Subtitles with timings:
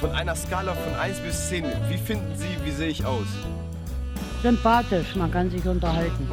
[0.00, 3.26] Von einer Skala von 1 bis 10, wie finden Sie, wie sehe ich aus?
[4.42, 6.28] Sympathisch, man kann sich unterhalten.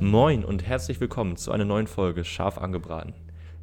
[0.00, 3.12] Moin und herzlich willkommen zu einer neuen Folge Scharf angebraten.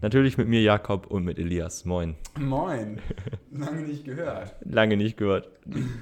[0.02, 1.84] Natürlich mit mir Jakob und mit Elias.
[1.86, 2.16] Moin.
[2.40, 3.00] Moin.
[3.52, 4.54] Lange nicht gehört.
[4.64, 5.50] Lange nicht gehört.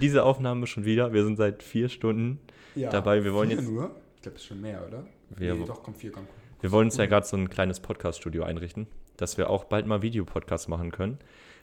[0.01, 1.13] Diese Aufnahme schon wieder.
[1.13, 2.39] Wir sind seit vier Stunden
[2.75, 3.23] Ja, dabei.
[3.23, 3.91] Wir wollen vier jetzt, nur.
[4.17, 5.05] Ich glaube, es ist schon mehr, oder?
[5.29, 6.27] Wir- nee, doch, kommt vier, komm.
[6.59, 10.01] wir wollen uns ja gerade so ein kleines Podcast-Studio einrichten, dass wir auch bald mal
[10.01, 11.17] Videopodcasts machen können.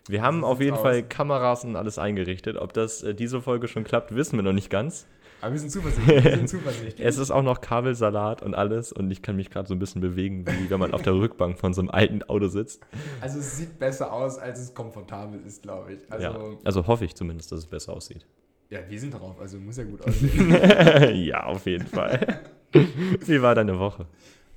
[0.08, 1.08] Wir haben auf jeden sieht's Fall aus.
[1.08, 2.56] Kameras und alles eingerichtet.
[2.56, 5.06] Ob das äh, diese Folge schon klappt, wissen wir noch nicht ganz.
[5.40, 6.24] Aber wir sind zuversichtlich.
[6.24, 7.06] Wir sind zuversichtlich.
[7.06, 10.00] Es ist auch noch Kabelsalat und alles und ich kann mich gerade so ein bisschen
[10.00, 12.80] bewegen, wie wenn man auf der Rückbank von so einem alten Auto sitzt.
[13.20, 16.00] also es sieht besser aus, als es komfortabel ist, glaube ich.
[16.12, 16.58] Also, ja.
[16.62, 18.24] also hoffe ich zumindest, dass es besser aussieht.
[18.70, 18.80] ja.
[18.88, 20.50] wir sind drauf, also muss ja gut aussehen.
[21.24, 22.40] ja, auf jeden Fall.
[22.72, 24.06] Wie war deine Woche?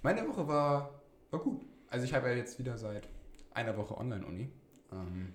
[0.03, 0.91] Meine Woche war,
[1.31, 1.61] war gut.
[1.89, 3.07] Also ich habe ja jetzt wieder seit
[3.55, 4.49] einer Woche Online-Uni.
[4.91, 5.33] Ähm,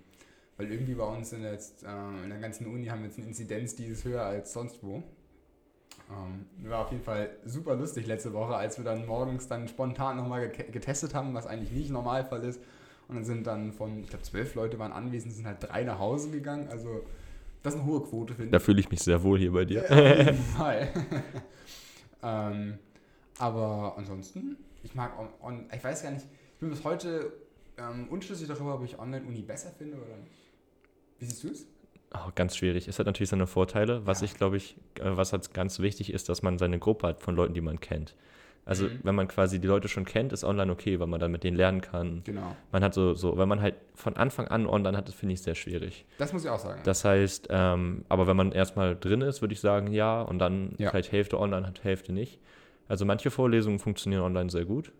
[0.56, 3.18] weil irgendwie bei uns in der, jetzt, äh, in der ganzen Uni haben wir jetzt
[3.18, 5.02] eine Inzidenz, die ist höher als sonst wo.
[6.10, 10.16] Ähm, war auf jeden Fall super lustig letzte Woche, als wir dann morgens dann spontan
[10.16, 12.60] nochmal ge getestet haben, was eigentlich nicht Normalfall ist.
[13.08, 15.98] Und dann sind dann von, ich glaube, zwölf Leute waren anwesend, sind halt drei nach
[15.98, 16.68] Hause gegangen.
[16.68, 17.04] Also
[17.62, 18.52] das ist eine hohe Quote, finde ich.
[18.52, 19.84] Da fühle ich mich sehr wohl hier bei dir.
[19.88, 20.88] Ja, auf jeden Fall.
[22.22, 22.78] ähm,
[23.38, 27.32] aber ansonsten, ich mag, on, on, ich weiß gar nicht, ich bin bis heute
[27.80, 30.32] ähm, unschlüssig darüber, ob ich Online-Uni besser finde oder nicht.
[31.18, 31.66] Wie siehst du es?
[32.12, 32.88] Oh, ganz schwierig.
[32.88, 34.06] Es hat natürlich seine Vorteile.
[34.06, 34.24] Was Ja.
[34.26, 37.36] ich glaube ich, äh, was halt ganz wichtig ist, dass man seine Gruppe hat von
[37.36, 38.14] Leuten, die man kennt.
[38.66, 39.00] Also Mhm.
[39.04, 41.56] wenn man quasi die Leute schon kennt, ist online okay, weil man dann mit denen
[41.56, 42.22] lernen kann.
[42.24, 42.54] Genau.
[42.72, 45.42] Man hat so, so, wenn man halt von Anfang an online hat, das finde ich
[45.42, 46.04] sehr schwierig.
[46.18, 46.80] Das muss ich auch sagen.
[46.84, 50.74] Das heißt, ähm, aber wenn man erstmal drin ist, würde ich sagen, ja, und dann
[50.78, 50.90] Ja.
[50.90, 52.38] vielleicht Hälfte online hat, Hälfte nicht.
[52.88, 54.92] Also manche Vorlesungen funktionieren online sehr gut.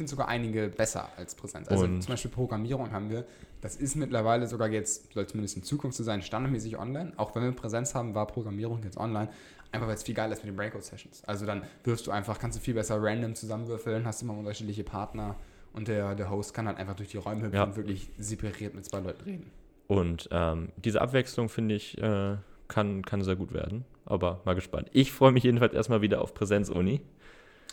[0.00, 1.68] Ich finde sogar einige besser als Präsenz.
[1.68, 3.26] Also Und- zum Beispiel Programmierung haben wir,
[3.60, 7.12] das ist mittlerweile sogar jetzt, soll zumindest in Zukunft so sein, standardmäßig online.
[7.18, 9.28] Auch wenn wir Präsenz haben, war Programmierung jetzt online.
[9.72, 11.22] Einfach weil es viel geiler ist mit den Breakout-Sessions.
[11.26, 15.36] Also dann wirfst du einfach, kannst du viel besser random zusammenwürfeln, hast immer unterschiedliche Partner
[15.74, 17.64] und der, der Host kann halt einfach durch die Räume hüpfen Ja.
[17.64, 19.50] und wirklich separiert mit zwei Leuten reden.
[19.86, 22.36] Und ähm, diese Abwechslung, finde ich, äh,
[22.68, 23.84] kann, kann sehr gut werden.
[24.06, 24.88] Aber mal gespannt.
[24.94, 27.02] Ich freue mich jedenfalls erstmal wieder auf Präsenz-Uni.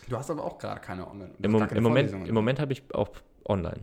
[0.09, 1.31] Du hast aber auch gerade keine online.
[1.39, 2.27] Im, hast Mom keine im, Moment.
[2.27, 3.09] Im Moment habe ich auch
[3.45, 3.81] online.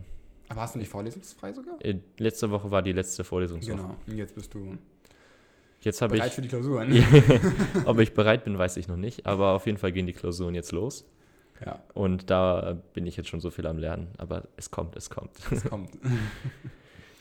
[0.49, 1.75] Aber hast du nicht vorlesungsfrei sogar?
[1.79, 3.77] Äh, letzte Woche war die letzte Vorlesungswoche.
[3.77, 3.95] Genau.
[4.07, 4.77] Und jetzt bist du
[5.81, 6.91] Jetzt habe bereit ich, für die Klausuren.
[7.85, 9.25] ob ich bereit bin, weiß ich noch nicht.
[9.27, 11.05] Aber auf jeden Fall gehen die Klausuren jetzt los.
[11.63, 14.07] ja, Und da bin ich jetzt schon so viel am Lernen.
[14.17, 15.31] Aber es kommt, es kommt.
[15.49, 15.91] das kommt.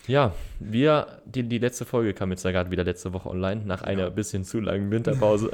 [0.06, 3.82] Ja, wir, die, die letzte Folge kam jetzt ja gerade wieder letzte Woche online, nach
[3.82, 4.14] einer Genau.
[4.14, 5.50] bisschen zu langen Winterpause.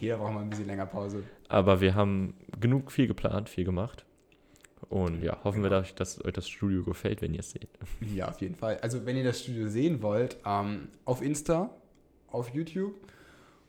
[0.00, 1.22] Jeder braucht mal ein bisschen länger Pause.
[1.48, 4.04] Aber wir haben genug viel geplant, viel gemacht.
[4.88, 5.80] Und ja, hoffen wir, Genau.
[5.82, 7.68] dass, dass euch das Studio gefällt, wenn ihr es seht.
[8.14, 8.78] Ja, auf jeden Fall.
[8.80, 11.68] Also, wenn ihr das Studio sehen wollt, ähm, auf Insta,
[12.28, 12.94] auf YouTube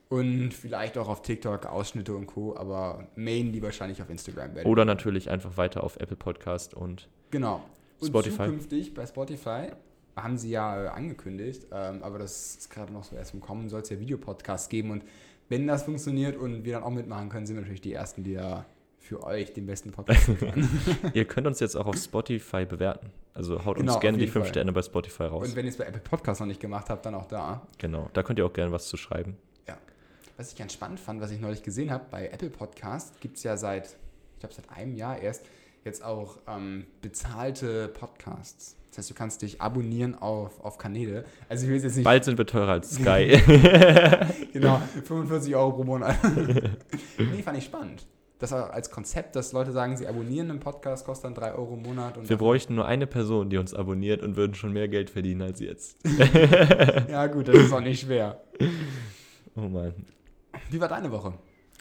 [0.07, 4.51] und vielleicht auch auf TikTok, Ausschnitte und Co., aber mainly wahrscheinlich auf Instagram.
[4.65, 7.63] Oder natürlich einfach weiter auf Apple Podcast und Genau.
[7.99, 8.37] Und Spotify.
[8.45, 9.67] zukünftig bei Spotify
[10.15, 13.69] haben sie ja äh, angekündigt, ähm, aber das ist gerade noch so erst im Kommen,
[13.69, 15.03] soll es ja Videopodcasts geben und
[15.47, 18.35] wenn das funktioniert und wir dann auch mitmachen können, sind wir natürlich die Ersten, die
[18.35, 18.65] da
[18.99, 20.69] für euch den besten Podcast liefern.
[21.13, 23.11] ihr könnt uns jetzt auch auf Spotify bewerten.
[23.33, 24.53] Also haut Genau, uns gerne die jeden 5 Fall.
[24.53, 25.47] Sterne bei Spotify raus.
[25.47, 27.65] und wenn ihr es bei Apple Podcasts noch nicht gemacht habt, dann auch da.
[27.79, 29.38] Genau, da könnt ihr auch gerne was zu schreiben.
[30.38, 33.43] Was ich ganz spannend fand, was ich neulich gesehen habe, bei Apple Podcast gibt es
[33.43, 35.45] ja seit, ich glaube seit einem Jahr erst,
[35.84, 38.75] jetzt auch ähm, bezahlte Podcasts.
[38.90, 41.25] Das heißt, du kannst dich abonnieren auf, auf Kanäle.
[41.47, 43.40] Also ich will jetzt nicht Bald sind wir teurer als Sky.
[44.53, 46.16] genau 45 Euro pro Monat.
[47.18, 48.06] nee, fand ich spannend.
[48.39, 51.81] Das als Konzept, dass Leute sagen, sie abonnieren einen Podcast, kostet dann 3 Euro im
[51.81, 52.29] Monat.
[52.29, 55.59] Wir bräuchten nur eine Person, die uns abonniert und würden schon mehr Geld verdienen als
[55.59, 55.97] jetzt.
[57.09, 58.41] ja gut, das ist auch nicht schwer.
[59.56, 59.94] Oh Mann.
[60.69, 61.34] Wie war deine Woche?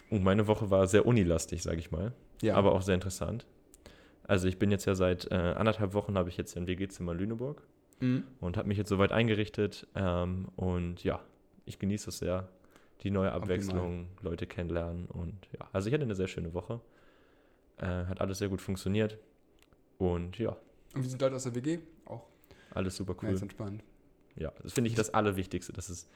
[0.09, 2.11] Und meine Woche war sehr unilastig, sage ich mal.
[2.41, 3.45] Ja, aber auch sehr interessant.
[4.29, 7.17] Also ich bin jetzt ja seit äh, anderthalb Wochen habe ich jetzt ein WG-Zimmer in
[7.17, 7.63] Lüneburg
[8.01, 8.23] Mhm.
[8.39, 11.19] und habe mich jetzt soweit eingerichtet ähm, und ja,
[11.65, 12.47] ich genieße es sehr,
[13.01, 16.79] die neue Abwechslung, Leute kennenlernen und ja, also ich hatte eine sehr schöne Woche,
[17.77, 19.17] äh, hat alles sehr gut funktioniert
[19.97, 20.55] und ja,
[20.95, 21.79] Und wie sind Leute aus der WG?
[22.05, 22.25] Auch
[22.71, 23.29] alles super cool.
[23.29, 23.83] ganz entspannt.
[24.37, 26.07] Ja, das finde ich das Allerwichtigste, dass es,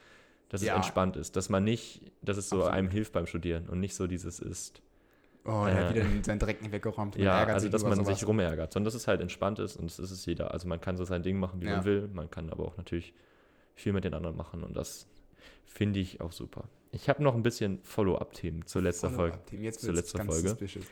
[0.48, 0.76] dass es Ja.
[0.76, 2.74] entspannt ist, dass man nicht, dass es so Absolut.
[2.78, 4.80] einem hilft beim Studieren und nicht so dieses ist,
[5.46, 7.16] Oh, Äh, hat wieder seinen Dreck nicht weggeräumt.
[7.16, 8.18] Ja, also dass man sowas.
[8.18, 10.52] sich rumärgert, sondern dass es halt entspannt ist und das ist es jeder.
[10.52, 11.76] Also man kann so sein Ding machen, wie Ja.
[11.76, 13.12] man will, man kann aber auch natürlich
[13.74, 15.06] viel mit den anderen machen und das
[15.66, 16.64] finde ich auch super.
[16.92, 19.38] Ich habe noch ein bisschen Follow-up-Themen zur letzten Folge.
[19.60, 20.48] Jetzt zur wird's letzten ganz Folge.
[20.50, 20.84] suspicious.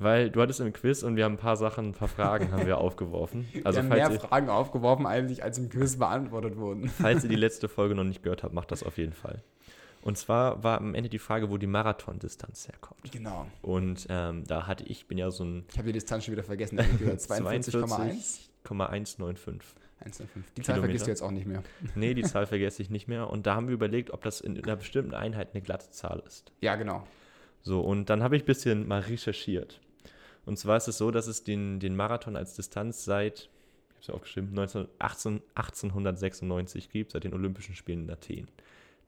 [0.00, 2.64] Weil du hattest im Quiz und wir haben ein paar Sachen, ein paar Fragen haben
[2.66, 3.48] wir aufgeworfen.
[3.64, 6.88] Also wir haben falls mehr ihr, Fragen aufgeworfen, eigentlich als im Quiz beantwortet wurden.
[6.88, 9.42] falls ihr die letzte Folge noch nicht gehört habt, macht das auf jeden Fall.
[10.02, 13.10] Und zwar war am Ende die Frage, wo die Marathondistanz herkommt.
[13.10, 13.46] Genau.
[13.62, 16.44] Und ähm, da hatte ich, bin ja so ein Ich habe die Distanz schon wieder
[16.44, 16.78] vergessen.
[16.78, 17.20] hab ich gehört.
[17.20, 18.48] 42,1.
[18.64, 19.74] 42,195.
[20.00, 20.52] 105.
[20.56, 21.62] Die Zahl vergisst du jetzt auch nicht mehr.
[21.94, 23.30] Nee, die Zahl vergesse ich nicht mehr.
[23.30, 26.52] Und da haben wir überlegt, ob das in einer bestimmten Einheit eine glatte Zahl ist.
[26.60, 27.06] Ja, genau.
[27.62, 29.80] So, und dann habe ich ein bisschen mal recherchiert.
[30.46, 33.50] Und zwar ist es so, dass es den, den Marathon als Distanz seit,
[33.90, 38.48] ich habe es ja aufgeschrieben, 1918, 1896 gibt, seit den Olympischen Spielen in Athen.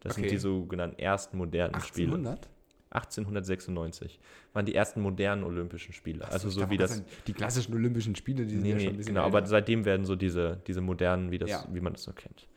[0.00, 0.22] Das Okay.
[0.22, 2.12] sind die sogenannten ersten modernen Spiele.
[2.14, 2.48] 1800?
[2.92, 4.18] 1896
[4.52, 6.24] waren die ersten modernen Olympischen Spiele.
[6.26, 7.02] Ach also so wie das.
[7.26, 9.48] Die klassischen Olympischen Spiele, die sind Nee, ja schon ein bisschen genau, aber älter.
[9.50, 11.64] seitdem werden so diese, diese modernen, wie, das, Ja.
[11.70, 12.48] wie man das so kennt.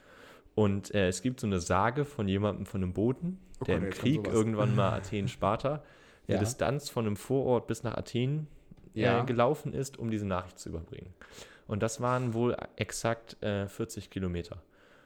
[0.55, 3.83] Und äh, es gibt so eine Sage von jemandem, von einem Boten, Oh der Gott,
[3.85, 5.83] im Krieg irgendwann mal Athen-Sparta,
[6.27, 6.39] eine Ja.
[6.39, 8.47] Distanz von einem Vorort bis nach Athen
[8.95, 11.13] äh, gelaufen ist, um diese Nachricht zu überbringen.
[11.67, 14.61] Und das waren wohl exakt äh, 40 Kilometer.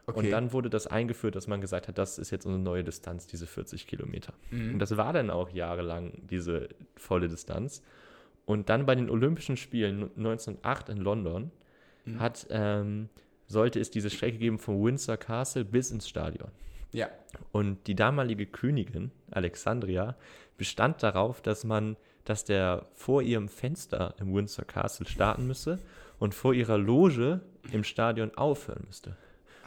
[0.08, 0.20] Okay.
[0.20, 3.28] Und dann wurde das eingeführt, dass man gesagt hat, das ist jetzt unsere neue Distanz,
[3.28, 4.34] diese 40 Kilometer.
[4.52, 4.74] Mhm.
[4.74, 7.84] Und das war dann auch jahrelang diese volle Distanz.
[8.46, 11.52] Und dann bei den Olympischen Spielen 1908 in London
[12.08, 12.20] Mhm.
[12.20, 13.10] hat, ähm,
[13.48, 16.50] sollte es diese Strecke geben vom Windsor Castle bis ins Stadion.
[16.92, 17.10] Ja.
[17.52, 20.16] Und die damalige Königin, Alexandria,
[20.58, 25.80] bestand darauf, dass man, dass der vor ihrem Fenster im Windsor Castle starten müsse
[26.18, 29.16] und vor ihrer Loge im Stadion aufhören müsste.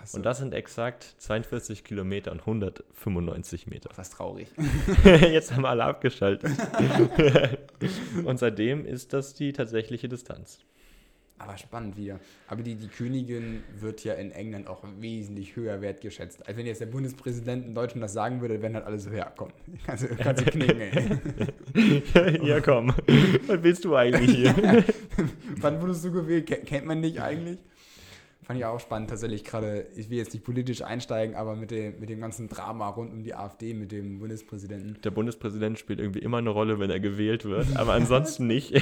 [0.04, 0.16] So.
[0.16, 3.90] Und das sind exakt 42 Kilometer und 195 Meter.
[3.96, 4.48] Das ist traurig.
[5.04, 6.50] Jetzt haben alle abgeschaltet.
[8.24, 10.60] und seitdem ist das die tatsächliche Distanz.
[11.38, 12.20] Aber spannend wieder.
[12.48, 16.46] Aber die, die Königin wird ja in England auch wesentlich höher wertgeschätzt.
[16.46, 19.32] Als wenn jetzt der Bundespräsident in Deutschland das sagen würde, wären halt alle so, ja
[19.34, 19.48] komm,
[19.86, 22.46] kannst du, kannst du knicken, ey.
[22.46, 22.88] ja, komm.
[23.46, 24.84] Was willst du eigentlich hier?
[25.56, 26.46] Wann wurdest du gewählt?
[26.46, 27.58] Ken- Kennt man dich eigentlich?
[28.50, 32.00] Fand ich auch spannend, tatsächlich gerade, ich will jetzt nicht politisch einsteigen, aber mit dem,
[32.00, 36.18] mit dem ganzen Drama rund um die AfD, mit dem Bundespräsidenten, Der Bundespräsident spielt irgendwie
[36.18, 38.72] immer eine Rolle, wenn er gewählt wird, aber ansonsten nicht.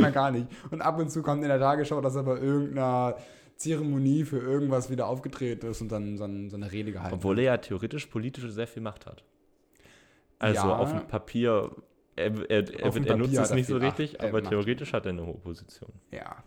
[0.00, 0.48] man gar nicht.
[0.72, 3.14] Und ab und zu kommt in der Tagesschau, dass er bei irgendeiner
[3.54, 7.38] Zeremonie für irgendwas wieder aufgetreten ist und dann so, ein- so eine Rede gehalten Obwohl
[7.38, 9.22] er ja theoretisch politisch sehr viel Macht hat.
[10.40, 10.76] Also Ja.
[10.76, 11.70] auf dem Papier,
[12.16, 14.50] er, er, er, er nutzt es nicht so richtig, äh, aber Macht.
[14.50, 15.92] theoretisch hat er eine hohe Position.
[16.10, 16.42] Ja.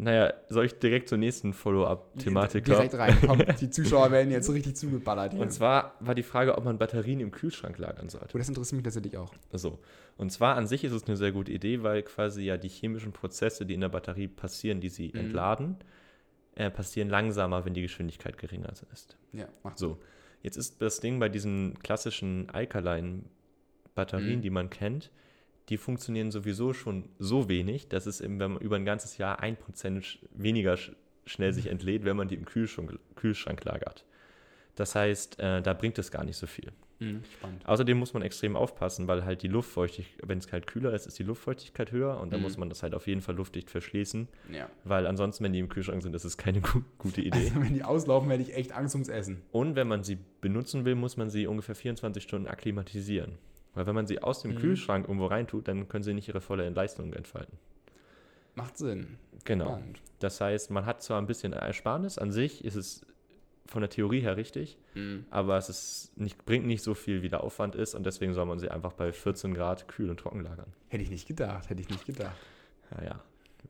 [0.00, 2.76] Naja, soll ich direkt zur nächsten Follow-up-Thematik kommen?
[2.88, 3.16] Direkt rein.
[3.26, 5.42] Komm, die Zuschauer werden jetzt richtig zugeballert hier.
[5.42, 8.30] Und zwar war die Frage, ob man Batterien im Kühlschrank lagern sollte.
[8.34, 9.32] oh, das interessiert mich tatsächlich auch.
[9.52, 9.80] So.
[10.16, 13.10] Und zwar an sich ist es eine sehr gute Idee, weil quasi ja die chemischen
[13.12, 15.18] Prozesse, die in der Batterie passieren, die sie Mhm.
[15.20, 15.76] entladen,
[16.54, 19.16] äh, passieren langsamer, wenn die Geschwindigkeit geringer ist.
[19.32, 19.98] Ja, macht So.
[20.44, 24.42] Jetzt ist das Ding bei diesen klassischen Alkaline-Batterien, Mhm.
[24.42, 25.10] die man kennt,
[25.68, 29.42] die funktionieren sowieso schon so wenig, dass es eben, wenn man über ein ganzes Jahr
[29.42, 29.56] 1%
[30.02, 30.92] sch- weniger sch
[31.26, 31.54] schnell Mhm.
[31.56, 34.04] sich entlädt, wenn man die im Kühlschrank, Kühlschrank lagert.
[34.76, 36.72] Das heißt, äh, da bringt es gar nicht so viel.
[37.00, 37.66] Mhm, spannend.
[37.66, 41.18] Außerdem muss man extrem aufpassen, weil halt die Luftfeuchtigkeit, wenn es halt kühler ist, ist
[41.18, 42.44] die Luftfeuchtigkeit höher und dann Mhm.
[42.44, 44.68] muss man das halt auf jeden Fall luftdicht verschließen, Ja.
[44.84, 47.38] weil ansonsten, wenn die im Kühlschrank sind, ist es keine gu gute Idee.
[47.38, 49.42] Also, wenn die auslaufen, hätte ich echt Angst ums Essen.
[49.52, 53.38] Und wenn man sie benutzen will, muss man sie ungefähr 24 Stunden akklimatisieren.
[53.78, 54.56] Weil wenn man sie aus dem Mhm.
[54.58, 57.56] Kühlschrank irgendwo reintut, dann können sie nicht ihre volle Leistung entfalten.
[58.56, 59.18] Macht Sinn.
[59.44, 59.66] Genau.
[59.66, 60.00] Spannend.
[60.18, 63.06] Das heißt, man hat zwar ein bisschen Ersparnis, an sich ist es
[63.66, 65.26] von der Theorie her richtig, Mhm.
[65.30, 68.46] aber es ist nicht, bringt nicht so viel, wie der Aufwand ist und deswegen soll
[68.46, 70.72] man sie einfach bei 14 Grad kühl und trocken lagern.
[70.88, 72.34] Hätte ich nicht gedacht, hätte ich nicht gedacht.
[73.04, 73.20] Ja,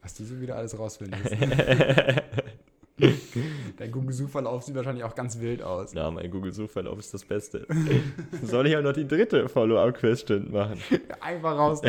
[0.00, 1.32] Was du so wieder alles rausfindest.
[3.76, 5.92] Dein Google-Suchverlauf sieht wahrscheinlich auch ganz wild aus.
[5.94, 6.10] ja.
[6.10, 7.66] mein Google-Suchverlauf ist das Beste.
[8.42, 10.80] soll ich auch noch die dritte Follow-up-Question machen?
[11.20, 11.80] Einfach raus.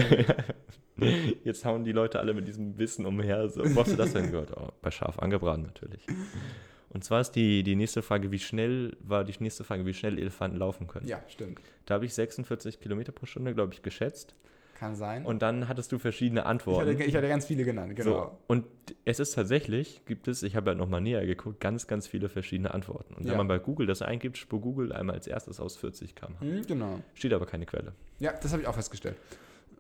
[1.44, 3.50] Jetzt hauen die Leute alle mit diesem Wissen umher.
[3.50, 4.56] So, wo hast du das denn gehört?
[4.56, 6.06] Oh, bei Schaf angebraten natürlich.
[6.90, 10.18] Und zwar ist die, die nächste Frage, wie schnell war die nächste Frage, wie schnell
[10.18, 11.08] Elefanten laufen können.
[11.08, 11.60] ja, stimmt.
[11.86, 14.36] Da habe ich 46 Kilometer pro Stunde, glaube ich, geschätzt.
[14.80, 15.26] Kann sein.
[15.26, 16.90] Und dann hattest du verschiedene ich, Antworten.
[16.90, 18.10] hatte, ich hatte ganz viele genannt, genau.
[18.12, 18.66] So, und
[19.04, 22.74] es ist tatsächlich, gibt es, ich habe ja nochmal näher geguckt, ganz, ganz viele verschiedene
[22.74, 23.14] Antworten.
[23.16, 23.38] Und wenn Ja.
[23.38, 26.40] man bei Google das eingibt, spur Google einmal als erstes aus 40 km/h.
[26.40, 27.00] Hm, genau.
[27.14, 27.92] Steht aber keine Quelle.
[28.20, 29.18] Ja, das habe ich auch festgestellt.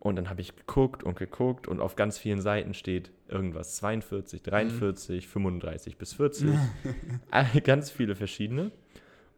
[0.01, 4.43] Und dann habe ich geguckt und geguckt und auf ganz vielen Seiten steht irgendwas 42,
[4.43, 6.49] 43, 35 bis 40.
[7.31, 8.71] Äh, ganz viele verschiedene.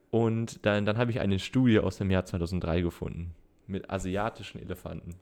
[0.09, 3.35] Und dann, dann habe ich eine Studie aus dem Jahr 2003 gefunden
[3.67, 5.15] mit asiatischen Elefanten.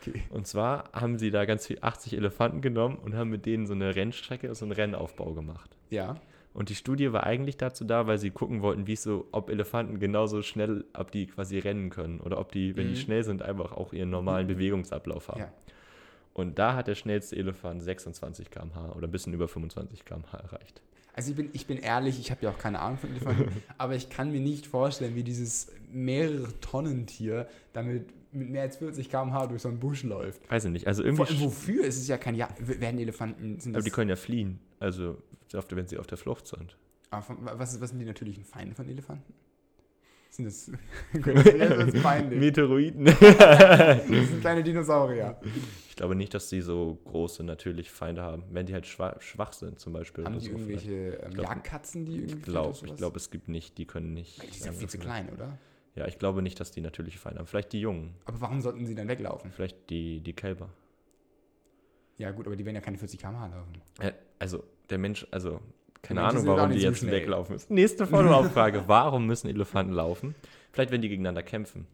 [0.00, 0.22] Okay.
[0.30, 3.74] Und zwar haben sie da ganz viel 80 Elefanten genommen und haben mit denen so
[3.74, 5.76] eine Rennstrecke, so einen Rennaufbau gemacht.
[5.90, 6.16] Ja.
[6.54, 9.50] Und die Studie war eigentlich dazu da, weil sie gucken wollten, wie es so, ob
[9.50, 12.96] Elefanten genauso schnell, ob die quasi rennen können oder ob die, wenn die Mhm.
[13.04, 15.40] schnell sind, einfach auch ihren normalen Bewegungsablauf haben.
[15.40, 15.52] Ja.
[16.32, 20.80] Und da hat der schnellste Elefant 26 km/h oder ein bisschen über 25 km/h erreicht.
[21.16, 23.94] Also ich bin, ich bin ehrlich, ich habe ja auch keine Ahnung von Elefanten, aber
[23.96, 29.08] ich kann mir nicht vorstellen, wie dieses mehrere Tonnen Tier damit mit mehr als 40
[29.08, 30.48] km/h durch so einen Busch läuft.
[30.50, 30.86] Weiß ich nicht.
[30.86, 31.22] Also Vor irgendwie.
[31.24, 31.84] allem, wofür?
[31.86, 34.58] Es ist ja kein ja werden Elefanten aber die können ja fliehen.
[34.78, 35.16] Also,
[35.76, 36.76] wenn sie auf der Flucht sind.
[37.10, 39.32] Ah, von- was, was sind die natürlichen Feinde von Elefanten?
[40.36, 40.70] Sind das,
[41.24, 42.38] das ist peinlich.
[42.38, 43.06] Meteoriten.
[43.16, 45.40] Das sind kleine Dinosaurier.
[45.88, 48.44] Ich glaube nicht, dass die so große natürlich Feinde haben.
[48.50, 50.26] Wenn die halt schwach, schwach sind, zum Beispiel.
[50.26, 53.48] Haben die so irgendwelche ähm, glaub- Jagdkatzen, die irgendwie Ich glaube, ich glaube, es gibt
[53.48, 54.42] nicht, die können nicht.
[54.42, 55.56] Die sind ja viel zu klein, oder?
[55.94, 57.46] Ja, ich glaube nicht, dass die natürliche Feinde haben.
[57.46, 58.14] Vielleicht die Jungen.
[58.26, 59.50] Aber warum sollten sie dann weglaufen?
[59.50, 60.68] Vielleicht die, die Kälber.
[62.18, 63.80] Ja gut, aber die werden ja keine 40 km/h laufen.
[64.00, 65.60] Äh, also, der Mensch, also,
[66.02, 67.12] keine Menschen Ahnung, warum die jetzt schnell.
[67.12, 67.74] weglaufen müssen.
[67.74, 68.84] Nächste Follow-up-Frage.
[68.86, 70.34] warum müssen Elefanten laufen?
[70.72, 71.86] Vielleicht, wenn die gegeneinander kämpfen.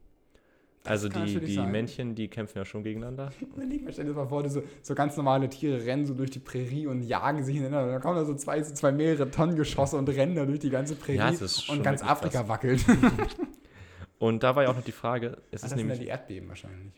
[0.84, 1.70] Also kann die, die sein.
[1.70, 3.30] Männchen, die kämpfen ja schon gegeneinander.
[3.40, 6.40] Überleg mal, stell dir mal vor, so, so ganz normale Tiere rennen so durch die
[6.40, 7.92] Prärie und jagen sich hintereinander.
[7.92, 10.70] Dann kommen da so zwei, so zwei mehrere Tonnen Geschosse und rennen da durch die
[10.70, 12.48] ganze Prärie Ja, ist und ganz Afrika krass.
[12.48, 12.84] wackelt.
[14.18, 15.98] Und da war ja auch noch die Frage, es Ah, ist das sind ja nämlich...
[16.00, 16.92] die Erdbeben wahrscheinlich.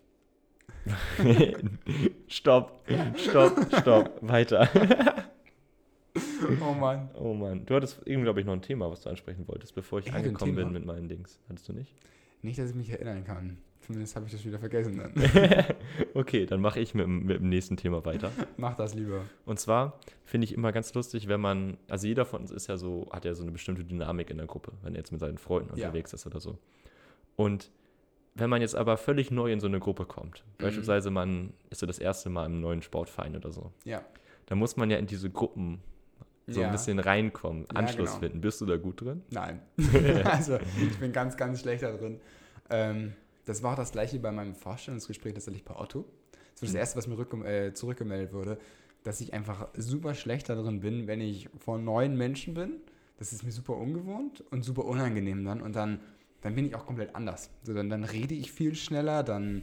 [2.28, 2.82] stopp,
[3.16, 4.68] stopp, stopp, weiter.
[6.61, 7.11] Oh Mann.
[7.14, 9.99] Oh Mann, du hattest irgendwie, glaube ich, noch ein Thema, was du ansprechen wolltest, bevor
[9.99, 11.38] ich Ich angekommen bin mit meinen Dings.
[11.49, 11.94] Hattest du nicht?
[12.42, 13.59] Nicht, dass ich mich erinnern kann.
[13.80, 15.12] Zumindest habe ich das wieder vergessen dann.
[16.14, 18.30] okay, dann mache ich mit, dem- mit dem nächsten Thema weiter.
[18.56, 19.23] Mach das lieber.
[19.44, 22.76] Und zwar finde ich immer ganz lustig, wenn man, also jeder von uns ist ja
[22.78, 25.37] so, hat ja so eine bestimmte Dynamik in der Gruppe, wenn er jetzt mit seinen
[25.38, 25.87] Freunden Ja.
[25.87, 26.59] unterwegs ist oder so.
[27.37, 27.71] Und
[28.35, 30.62] wenn man jetzt aber völlig neu in so eine Gruppe kommt, Mhm.
[30.64, 34.02] beispielsweise man ist so das erste Mal im neuen Sportverein oder so, Ja.
[34.47, 35.80] dann muss man ja in diese Gruppen
[36.46, 36.66] so ja.
[36.66, 38.20] ein bisschen reinkommen, Ja, Anschluss genau.
[38.20, 38.40] finden.
[38.40, 39.22] Bist du da gut drin?
[39.30, 39.60] Nein.
[40.24, 42.20] also, ich bin ganz, ganz schlecht da drin.
[42.70, 43.14] Ähm,
[43.46, 46.04] das war auch das gleiche bei meinem Vorstellungsgespräch tatsächlich bei Otto.
[46.54, 46.76] Das war das Mhm.
[46.78, 48.58] erste, was mir äh, zurückgemeldet wurde,
[49.02, 52.76] dass ich einfach super schlecht da drin bin, wenn ich vor neuen Menschen bin.
[53.18, 55.60] Das ist mir super ungewohnt und super unangenehm dann.
[55.60, 56.00] Und dann,
[56.40, 57.50] dann bin ich auch komplett anders.
[57.62, 59.62] So, dann, dann rede ich viel schneller, dann,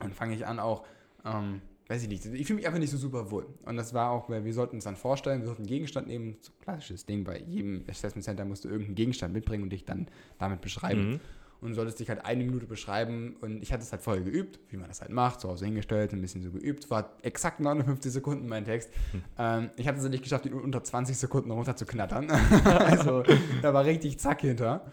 [0.00, 0.84] dann fange ich an auch,
[1.24, 3.46] ähm, weiß ich nicht, ich fühle mich einfach nicht so super wohl.
[3.64, 6.36] Und das war auch, weil wir sollten uns dann vorstellen, wir sollten einen Gegenstand nehmen,
[6.40, 9.84] so ein klassisches Ding, bei jedem Assessment Center musst du irgendeinen Gegenstand mitbringen und dich
[9.84, 11.10] dann damit beschreiben.
[11.10, 11.20] Mhm.
[11.60, 14.60] Und du solltest dich halt eine Minute beschreiben und ich hatte es halt vorher geübt,
[14.68, 18.12] wie man das halt macht, zu Hause hingestellt, ein bisschen so geübt, war exakt 59
[18.12, 18.90] Sekunden mein Text.
[19.38, 22.30] Ähm, ich hatte es nicht geschafft, ihn unter 20 Sekunden runter zu knattern.
[22.64, 23.24] also
[23.62, 24.84] da war richtig zack hinter.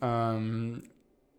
[0.00, 0.82] Ähm,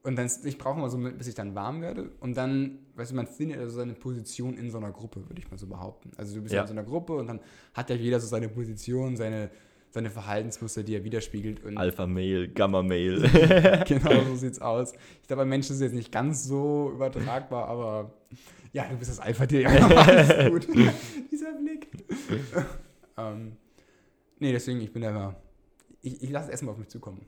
[0.04, 2.12] und dann, ich brauche mal so, bis ich dann warm werde.
[2.22, 5.52] Und dann, weißt du, man findet also seine Position in so einer Gruppe, würde ich
[5.52, 6.12] mal so behaupten.
[6.16, 6.62] Also du bist ja.
[6.62, 7.42] In so einer Gruppe und dann
[7.74, 9.52] hat ja jeder so seine Position, seine,
[9.92, 11.64] seine Verhaltensmuster, die er widerspiegelt.
[11.66, 13.22] Und Alpha Mail, Gamma Mail.
[13.88, 14.94] genau so sieht's aus.
[15.22, 18.14] Ich glaube, bei Menschen ist es jetzt nicht ganz so übertragbar, aber
[18.72, 19.62] ja, du bist das Alpha-Tier.
[19.62, 20.68] Ja, alles gut.
[21.32, 21.90] Dieser Blick.
[23.18, 23.58] ähm,
[24.40, 25.36] nee, deswegen, ich bin einfach.
[26.02, 27.26] Ich, ich lasse es erstmal auf mich zukommen.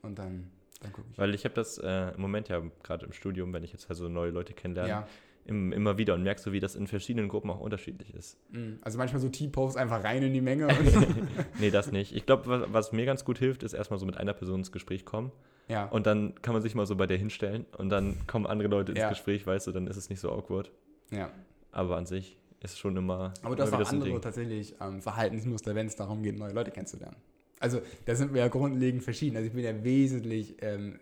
[0.00, 1.18] Und dann, dann gucke ich.
[1.18, 4.08] Weil ich habe das äh, im Moment ja gerade im Studium, wenn ich jetzt also
[4.08, 5.08] neue Leute kennenlerne, Ja.
[5.46, 8.36] im, immer wieder und merkst so, wie das in verschiedenen Gruppen auch unterschiedlich ist.
[8.52, 8.74] mm.
[8.82, 10.68] Also manchmal so T-Posts einfach rein in die Menge.
[11.60, 12.14] Nee, das nicht.
[12.14, 14.72] Ich glaube, was, was mir ganz gut hilft, ist erstmal so mit einer Person ins
[14.72, 15.32] Gespräch kommen.
[15.68, 15.86] ja.
[15.86, 18.92] Und dann kann man sich mal so bei der hinstellen und dann kommen andere Leute
[18.92, 19.08] ins Ja.
[19.08, 20.70] Gespräch, weißt du, dann ist es nicht so awkward.
[21.10, 21.30] ja.
[21.72, 23.34] Aber an sich ist schon immer.
[23.42, 24.20] Aber du hast auch andere Ding.
[24.22, 27.16] tatsächlich ähm, Verhaltensmuster, wenn es darum geht, neue Leute kennenzulernen.
[27.60, 29.36] Also da sind wir ja grundlegend verschieden.
[29.36, 30.98] Also ich bin ja wesentlich ähm,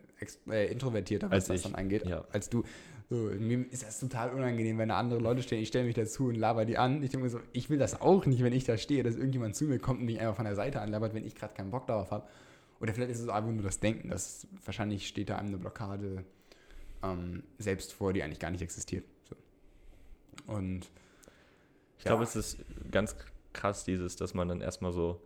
[0.49, 2.25] äh, introvertierter, was Als das dann angeht, ja.
[2.33, 2.63] als du.
[3.11, 5.61] So, mir ist das total unangenehm, wenn da andere Leute stehen.
[5.61, 7.03] Ich stelle mich dazu und laber die an.
[7.03, 9.55] Ich denke mir so, ich will das auch nicht, wenn ich da stehe, dass irgendjemand
[9.57, 11.87] zu mir kommt und mich einfach von der Seite anlabert, wenn ich gerade keinen Bock
[11.87, 12.27] darauf habe.
[12.81, 14.09] Oder vielleicht ist es einfach nur das Denken.
[14.09, 16.25] Das, wahrscheinlich steht da einem eine Blockade
[17.03, 19.05] ähm, selbst vor, die eigentlich gar nicht existiert.
[19.29, 19.37] So.
[20.53, 20.91] Und
[21.99, 22.29] Ich glaube, Ja.
[22.29, 22.59] es ist
[22.91, 23.17] ganz
[23.53, 25.21] krass, dieses, dass man dann erstmal so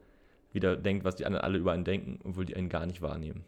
[0.53, 3.45] wieder denkt, was die anderen alle über einen denken, obwohl die einen gar nicht wahrnehmen.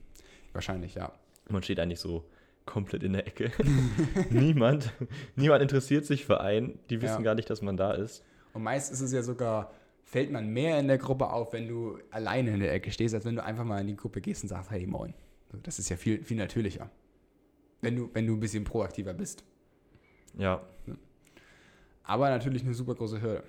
[0.53, 1.13] wahrscheinlich, ja.
[1.49, 2.25] Man steht eigentlich so
[2.67, 3.51] komplett in der Ecke.
[4.31, 4.93] niemand,
[5.37, 6.79] niemand interessiert sich für einen.
[6.91, 7.23] Die wissen Ja.
[7.23, 8.25] gar nicht, dass man da ist.
[8.53, 9.73] Und meist ist es ja sogar,
[10.05, 13.25] fällt man mehr in der Gruppe auf, wenn du alleine in der Ecke stehst, als
[13.25, 15.15] wenn du einfach mal in die Gruppe gehst und sagst, hey, moin.
[15.65, 16.91] Das ist ja viel, viel natürlicher.
[17.81, 19.43] Wenn du, wenn du ein bisschen proaktiver bist.
[20.39, 20.61] Ja,
[22.05, 23.43] Aber natürlich eine super große Hürde.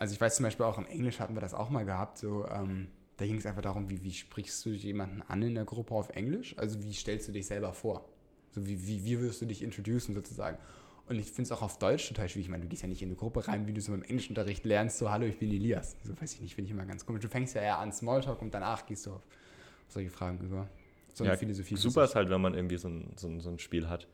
[0.00, 2.46] Also ich weiß zum Beispiel auch im Englisch hatten wir das auch mal gehabt, so,
[2.48, 2.88] ähm,
[3.18, 6.08] da ging es einfach darum, wie, wie sprichst du jemanden an in der Gruppe auf
[6.10, 6.56] Englisch?
[6.58, 8.08] Also wie stellst du dich selber vor?
[8.50, 10.58] So wie, wie, wie wirst du dich introducen sozusagen?
[11.06, 12.46] Und ich finde es auch auf Deutsch total schwierig.
[12.46, 14.64] Ich meine, du gehst ja nicht in eine Gruppe rein, wie du so im Englischunterricht
[14.64, 15.96] lernst, so, hallo, ich bin Elias.
[16.04, 17.22] So weiß ich nicht, finde ich immer ganz komisch.
[17.22, 19.22] Du fängst ja eher an Smalltalk und danach gehst du auf
[19.88, 20.68] solche Fragen über.
[21.12, 21.76] So eine Ja, Philosophie.
[21.76, 24.06] super ist halt, wenn man irgendwie so ein, so ein, so ein Spiel hat,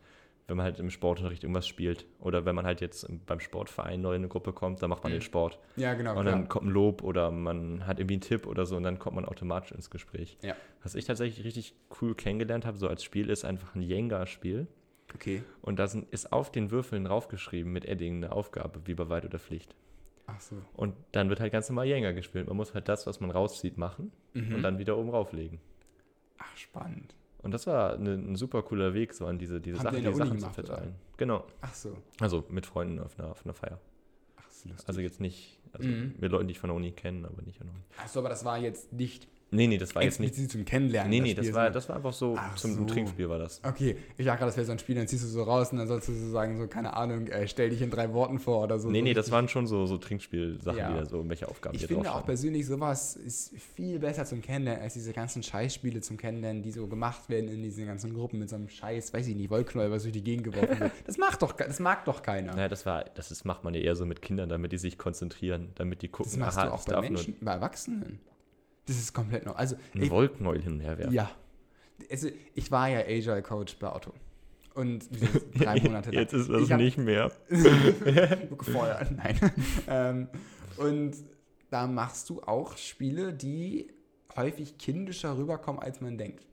[0.47, 2.05] wenn man halt im Sportunterricht irgendwas spielt.
[2.19, 5.03] Oder wenn man halt jetzt im- beim Sportverein neu in eine Gruppe kommt, dann macht
[5.03, 5.17] man Mhm.
[5.17, 5.59] den Sport.
[5.75, 6.11] Ja, genau.
[6.15, 6.31] und klar.
[6.35, 9.15] dann kommt ein Lob oder man hat irgendwie einen Tipp oder so und dann kommt
[9.15, 10.37] man automatisch ins Gespräch.
[10.41, 10.55] Ja.
[10.83, 14.67] Was ich tatsächlich richtig cool kennengelernt habe, so als Spiel, ist einfach ein Jenga-Spiel.
[15.13, 15.43] Okay.
[15.61, 19.25] Und da sind, ist auf den Würfeln draufgeschrieben mit Edding eine Aufgabe, wie bei Weit
[19.25, 19.75] oder Pflicht.
[20.27, 20.55] Ach so.
[20.75, 22.47] Und dann wird halt ganz normal Jenga gespielt.
[22.47, 24.55] Man muss halt das, was man rauszieht, machen Mhm.
[24.55, 25.59] und dann wieder oben rauflegen.
[26.37, 27.15] Ach, spannend.
[27.47, 30.35] Und das war eine, ein super cooler Weg, so an diese, diese Sachen, die Sachen
[30.37, 30.67] gemacht, zu oder?
[30.67, 30.95] verteilen.
[31.15, 31.45] Genau.
[31.61, 31.95] Ach so.
[32.19, 33.79] Also mit Freunden auf einer, auf einer Feier.
[34.35, 34.85] Ach, ist lustig.
[34.89, 36.15] Also jetzt nicht, also Mhm.
[36.19, 37.83] mit Leuten, die ich von der Uni kenne, aber nicht an der Uni.
[38.03, 40.35] Ach so, aber das war jetzt nicht Nee, nee, das war jetzt nicht.
[40.51, 41.09] zum Kennenlernen.
[41.09, 42.83] Nee, nee, das Spiel, war, sondern- das war einfach so Ach zum so.
[42.85, 43.61] Trinkspiel war das.
[43.63, 45.77] Okay, ich dachte gerade, das wäre so ein Spiel, dann ziehst du so raus und
[45.77, 48.63] dann sollst du so sagen, so, keine Ahnung, äh, stell dich in drei Worten vor
[48.63, 48.89] oder so.
[48.89, 50.91] Nee, so nee, das waren schon so, so Trinkspiel-Sachen, Ja.
[50.91, 54.83] die da so, welche Aufgaben Ich finde auch persönlich, sowas ist viel besser zum Kennenlernen
[54.83, 58.49] als diese ganzen Scheißspiele zum Kennenlernen, die so gemacht werden in diesen ganzen Gruppen mit
[58.49, 60.91] so einem Scheiß, weiß ich nicht, Wollknäuel, was durch die Gegend geworfen wird.
[61.05, 62.53] Das macht doch, das mag doch keiner.
[62.53, 64.97] Naja, das war, das ist, macht man ja eher so mit Kindern, damit die sich
[64.97, 68.19] konzentrieren, damit die gucken, das machst aha, du auch bei Menschen, bei Erwachsenen.
[68.87, 69.55] Das ist komplett noch.
[69.55, 71.13] Also, ein Wollknäuel hin und her werfen.
[71.13, 71.29] ja.
[72.11, 74.13] Also, ich war ja Agile Coach bei Otto.
[74.75, 75.09] Und
[75.59, 76.19] drei Monate lang.
[76.21, 77.31] Jetzt ist das Ich hab- nicht mehr.
[78.57, 79.11] gefeuert.
[79.15, 79.39] Nein.
[79.87, 80.27] ähm,
[80.77, 81.15] und
[81.69, 83.87] da machst du auch Spiele, die
[84.35, 86.45] häufig kindischer rüberkommen, als man denkt.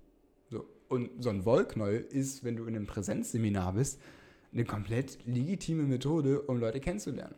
[0.50, 0.64] So.
[0.88, 4.00] Und so ein Wollknäuel ist, wenn du in einem Präsenzseminar bist,
[4.52, 7.34] eine komplett legitime Methode, um Leute kennenzulernen.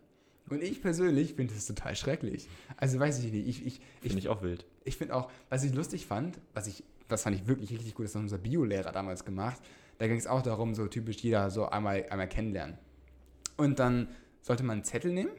[0.48, 2.48] Und ich persönlich finde das total schrecklich.
[2.76, 3.46] Also weiß ich nicht.
[3.48, 4.64] Ich, ich, ich, Finde ich auch wild.
[4.84, 8.06] ich finde auch, was ich lustig fand, was ich, das fand ich wirklich richtig gut,
[8.06, 9.60] das hat unser Biolehrer damals gemacht.
[9.98, 12.78] Da ging es auch darum, so typisch jeder so einmal, einmal kennenlernen.
[13.56, 14.08] Und dann
[14.42, 15.30] sollte man einen Zettel nehmen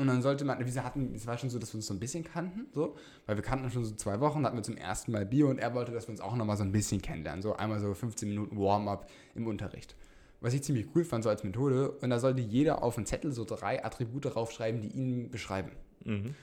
[0.00, 2.00] und dann sollte man, wir hatten, es war schon so, dass wir uns so ein
[2.00, 5.12] bisschen kannten, so, weil wir kannten schon so zwei Wochen, da hatten wir zum ersten
[5.12, 7.54] Mal Bio und er wollte, dass wir uns auch nochmal so ein bisschen kennenlernen, so
[7.54, 9.94] einmal so 15 Minuten Warm-up im Unterricht.
[10.40, 11.90] Was ich ziemlich cool fand, so als Methode.
[11.90, 15.72] Und da sollte jeder auf einen Zettel so drei Attribute draufschreiben, die ihn beschreiben.
[16.04, 16.34] Mhm.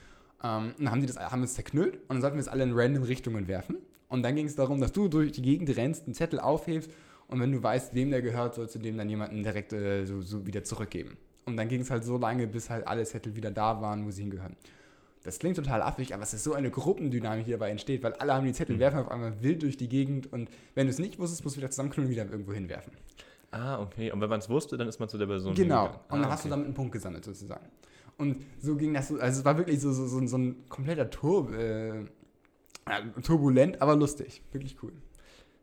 [0.42, 2.48] Ähm, und dann haben die das, haben wir es zerknüllt und dann sollten wir es
[2.48, 3.78] alle in random Richtungen werfen.
[4.08, 6.90] Und dann ging es darum, dass du durch die Gegend rennst, einen Zettel aufhebst
[7.28, 10.22] und wenn du weißt, wem der gehört, sollst du dem dann jemanden direkt äh, so,
[10.22, 11.18] so wieder zurückgeben.
[11.44, 14.10] Und dann ging es halt so lange, bis halt alle Zettel wieder da waren, wo
[14.10, 14.56] sie hingehören.
[15.24, 18.34] Das klingt total affig, aber es ist so eine Gruppendynamik, die dabei entsteht, weil alle
[18.34, 21.18] haben die Zettel, werfen auf einmal wild durch die Gegend und wenn du es nicht
[21.18, 22.92] wusstest, musst du wieder zusammenknüllen und wieder irgendwo hinwerfen.
[23.50, 24.12] Ah, okay.
[24.12, 25.84] Und wenn man es wusste, dann ist man zu der Person Genau.
[25.84, 26.04] hingegangen.
[26.10, 26.50] Und dann ah, hast du okay.
[26.50, 27.66] damit einen Punkt gesammelt sozusagen.
[28.18, 31.08] Und so ging das so, also es war wirklich so, so, so, so ein kompletter
[31.08, 32.00] Tur äh,
[32.88, 34.42] ja, turbulent, aber lustig.
[34.52, 34.92] Wirklich cool.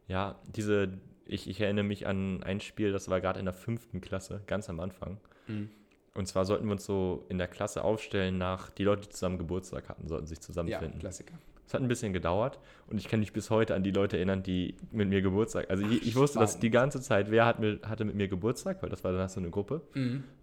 [0.08, 4.00] Ja, diese, ich, ich erinnere mich an ein Spiel, das war gerade in der fünften
[4.02, 5.18] Klasse, ganz am Anfang.
[5.48, 5.70] Mhm.
[6.14, 9.38] Und zwar sollten wir uns so in der Klasse aufstellen nach, die Leute, die zusammen
[9.38, 11.00] Geburtstag hatten, sollten sich Ja, zusammenfinden.
[11.00, 11.34] Klassiker.
[11.68, 14.44] Es hat ein bisschen gedauert und ich kann mich bis heute an die Leute erinnern,
[14.44, 15.70] die mit mir Geburtstag.
[15.70, 18.84] Also ich, ich wusste das die ganze Zeit, wer hat mit, hatte mit mir Geburtstag,
[18.84, 19.82] weil das war danach so eine Gruppe.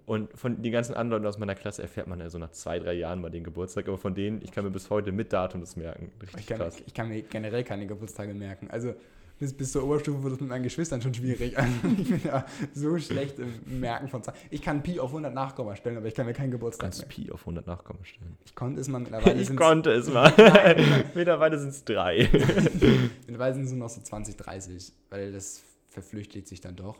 [0.05, 2.81] Und von den ganzen anderen Leuten aus meiner Klasse erfährt man ja so nach zwei,
[2.81, 3.87] drei Jahren mal den Geburtstag.
[3.87, 6.11] Aber von denen, ich kann mir bis heute mit Datum das merken.
[6.21, 6.83] Richtig Ich kann, krass.
[6.85, 8.69] ich kann mir generell keine Geburtstage merken.
[8.71, 8.95] Also
[9.43, 11.59] bis, bis zur Oberstufe wurde es mit meinen Geschwistern schon schwierig.
[11.59, 14.39] Also ich bin ja so schlecht im Merken von Zahlen.
[14.51, 17.25] Ich kann Pi auf 100 Nachkomma stellen, aber ich kann mir keinen Geburtstag Kannst merken.
[17.25, 18.37] Pi auf 100 Nachkommen stellen.
[18.45, 19.43] Ich konnte es mal mittlerweile.
[19.43, 20.33] Ich konnte es mal.
[21.15, 22.31] Mittlerweile sind es drei.
[23.27, 26.99] Mittlerweile sind es nur noch so 20, 30, weil das verflüchtigt sich dann doch.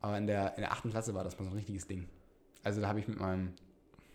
[0.00, 0.88] Aber in der, in der 8.
[0.90, 2.06] Klasse war das mal so ein richtiges Ding.
[2.62, 3.54] Also da habe ich mit meinem,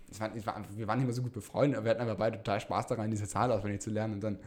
[0.10, 2.15] es war, es war, wir waren nicht mehr so gut befreundet, aber wir hatten aber
[2.15, 4.39] beide total Spaß daran, diese Zahl auswendig zu lernen und dann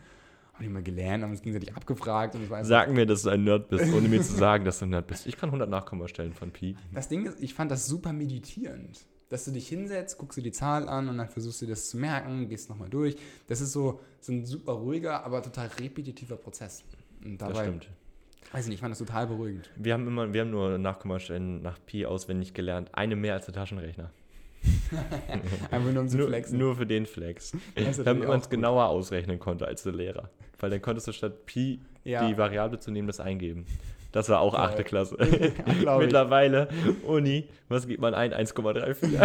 [0.59, 3.31] haben die mal gelernt, haben uns gegenseitig abgefragt und war einfach- Sag mir, dass du
[3.31, 5.27] ein Nerd bist, ohne mir zu sagen, dass du ein Nerd bist.
[5.27, 6.77] Ich kann 100 Nachkommen stellen von Pi.
[6.93, 9.07] Das Ding ist, ich fand das super meditierend.
[9.31, 11.91] Dass du dich hinsetzt, guckst dir die Zahl an und dann versuchst du dir das
[11.91, 13.15] zu merken, gehst nochmal durch.
[13.47, 16.83] Das ist so, so ein super ruhiger, aber total repetitiver Prozess.
[17.25, 17.89] Und Das dabei, stimmt.
[18.53, 19.71] weiß ich nicht, ich fand das total beruhigend.
[19.77, 22.89] Wir haben immer, wir haben nur Nachkommastellen nach Pi auswendig gelernt.
[22.95, 24.11] Eine mehr als der Taschenrechner.
[25.71, 26.59] Einfach nur um zu Nur, flexen.
[26.59, 27.53] nur für den Flex.
[27.77, 30.31] Das Damit man auch es genauer ausrechnen konnte als der Lehrer.
[30.59, 32.27] Weil dann konntest du statt Pi Ja.
[32.27, 33.67] die Variable zu nehmen, das eingeben.
[34.13, 34.55] Das war auch.
[34.55, 34.85] 8.
[34.85, 35.17] Klasse.
[35.21, 35.53] ich.
[35.85, 36.69] Mittlerweile,
[37.05, 38.33] Uni, was gibt man ein?
[38.33, 39.19] 1,34.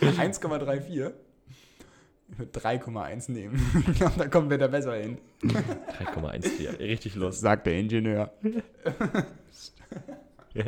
[0.00, 1.12] 1,34.
[2.30, 3.84] Ich würde 3,1 nehmen.
[3.90, 5.16] Ich glaube, da kommen wir da besser hin.
[5.42, 6.78] 3,14.
[6.78, 7.40] Richtig los.
[7.40, 8.30] Sagt der Ingenieur.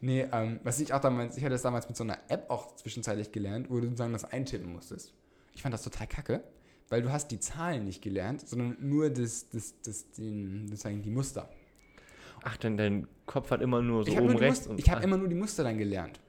[0.00, 2.74] nee, ähm, was ich auch damals, ich hatte das damals mit so einer App auch
[2.76, 5.12] zwischenzeitlich gelernt, wo du sozusagen das eintippen musstest.
[5.54, 6.42] Ich fand das total kacke,
[6.90, 11.10] weil du hast die Zahlen nicht gelernt, sondern nur das, das, das, den, sozusagen die
[11.10, 11.48] Muster.
[12.42, 14.58] Ach, denn dein Kopf hat immer nur so ich habe oben nur rechts.
[14.60, 16.20] Muster, und- ich hab ah, immer nur die Muster dann gelernt.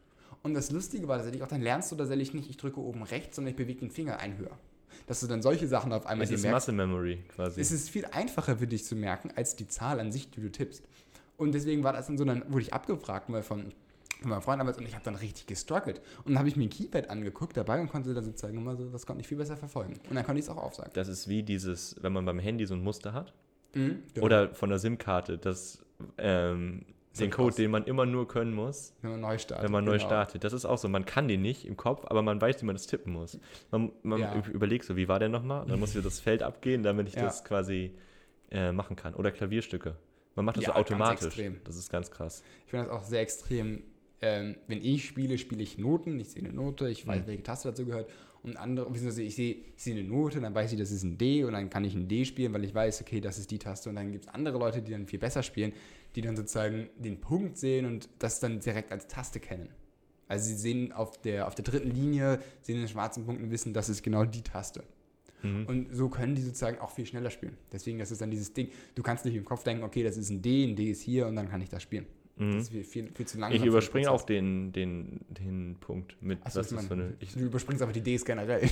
[0.44, 3.36] Und das Lustige war tatsächlich auch, dann lernst du tatsächlich nicht, ich drücke oben rechts,
[3.36, 4.58] sondern ich bewege den Finger ein höher.
[5.08, 6.68] Dass du dann solche Sachen auf einmal es dir ist merkst.
[6.68, 7.60] Muscle Memory quasi.
[7.60, 10.52] Es ist viel einfacher für dich zu merken, als die Zahl an sich, die du
[10.52, 10.84] tippst.
[11.38, 13.74] Und deswegen war das dann so, dann wurde ich abgefragt mal von,
[14.22, 16.00] von meinem Freund damals und ich habe dann richtig gestruggelt.
[16.20, 18.90] Und dann habe ich mir ein Keypad angeguckt dabei und konnte dann sozusagen immer so,
[18.90, 19.94] das konnte ich viel besser verfolgen.
[20.10, 20.92] Und dann konnte ich es auch aufsagen.
[20.94, 23.34] Das ist wie dieses, wenn man beim Handy so ein Muster hat.
[23.74, 24.26] Mhm, genau.
[24.26, 25.84] Oder von der SIM-Karte, das,
[26.18, 26.86] ähm,
[27.20, 27.56] den Code, krass.
[27.58, 29.66] den man immer nur können muss, wenn man neu startet.
[29.66, 30.06] wenn man neu genau.
[30.06, 30.44] startet.
[30.44, 32.76] Das ist auch so, man kann den nicht im Kopf, aber man weiß, wie man
[32.76, 33.38] das tippen muss.
[33.72, 34.34] Man, man Ja.
[34.34, 35.66] üb- überlegt so, wie war der nochmal?
[35.66, 37.24] Dann muss ich das Feld abgehen, damit ich Ja.
[37.24, 37.94] das quasi
[38.52, 39.14] äh, machen kann.
[39.16, 39.96] Oder Klavierstücke.
[40.36, 41.38] Man macht das Ja, so automatisch.
[41.66, 42.44] Das ist ganz krass.
[42.66, 43.84] Ich finde das auch sehr extrem.
[44.22, 46.20] Ähm, wenn ich spiele, spiele ich Noten.
[46.20, 47.28] Ich sehe eine Note, ich weiß, Mhm.
[47.28, 48.10] welche Taste dazu gehört.
[48.44, 51.18] Und andere, beziehungsweise ich sehe, ich sehe eine Note, dann weiß ich, das ist ein
[51.18, 53.60] D und dann kann ich ein D spielen, weil ich weiß, okay, das ist die
[53.60, 53.90] Taste.
[53.90, 55.74] Und dann gibt es andere Leute, die dann viel besser spielen,
[56.16, 59.70] die dann sozusagen den Punkt sehen und das dann direkt als Taste kennen.
[60.28, 63.74] Also sie sehen auf der, auf der dritten Linie, sehen den schwarzen Punkt und wissen,
[63.74, 64.84] das ist genau die Taste.
[65.44, 65.66] Mhm.
[65.66, 67.58] Und so können die sozusagen auch viel schneller spielen.
[67.72, 70.30] Deswegen, das ist dann dieses Ding, du kannst nicht im Kopf denken, okay, das ist
[70.30, 72.06] ein D, ein D ist hier und dann kann ich das spielen.
[72.42, 72.54] Mhm.
[72.54, 73.62] Das ist viel, viel, zu langsam.
[73.62, 77.14] Ich überspringe auch den, den, den Punkt mit, Achso, was ich meine, eine.
[77.20, 78.68] Ich, du überspringst aber die Ds generell.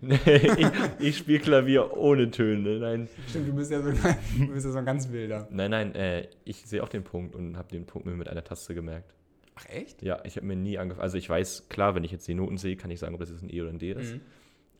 [0.00, 2.78] Nee, ich, ich spiele Klavier ohne Töne.
[2.78, 3.90] Nein, Stimmt, du bist ja so,
[4.38, 5.46] du bist ja so ein ganz wilder.
[5.50, 5.94] nein, nein.
[5.94, 9.12] Äh, ich sehe auch den Punkt und habe den Punkt mir mit einer Taste gemerkt.
[9.56, 10.02] Ach echt?
[10.02, 11.02] Ja, ich habe mir nie angefangen.
[11.02, 13.30] Also ich weiß, klar, wenn ich jetzt die Noten sehe, kann ich sagen, ob das
[13.30, 14.14] jetzt ein E oder ein D ist.
[14.14, 14.20] Mhm.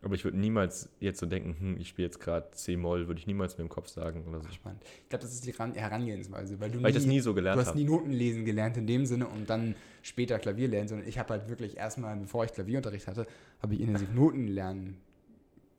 [0.02, 3.26] Aber ich würde niemals jetzt so denken, hm, ich spiele jetzt gerade C-Moll, würde ich
[3.26, 4.48] niemals mir im Kopf sagen oder so.
[4.52, 4.82] Spannend.
[5.02, 7.36] Ich glaube, das ist die Ran- Herangehensweise, weil du Weil ich das nie so du
[7.36, 7.78] gelernt hast habe.
[7.78, 11.30] nie Noten lesen gelernt in dem Sinne und dann später Klavier lernen, sondern ich habe
[11.30, 13.26] halt wirklich erstmal, bevor ich Klavierunterricht hatte,
[13.60, 14.98] habe ich intensiv Noten lernen,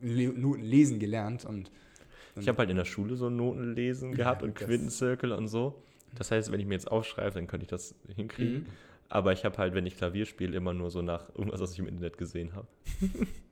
[0.02, 1.72] Le Noten lesen gelernt und
[2.40, 5.82] Ich habe halt in der Schule so Notenlesen gehabt und das- Quintenzirkel und so.
[6.16, 8.54] Das heißt, wenn ich mir jetzt aufschreibe, dann könnte ich das hinkriegen.
[8.62, 8.66] Mhm.
[9.10, 11.80] Aber ich habe halt, wenn ich Klavier spiele, immer nur so nach irgendwas, was ich
[11.80, 12.68] im Internet gesehen habe.